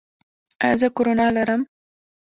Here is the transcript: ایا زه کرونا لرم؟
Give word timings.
ایا 0.63 0.75
زه 0.81 0.87
کرونا 0.95 1.27
لرم؟ 1.35 1.61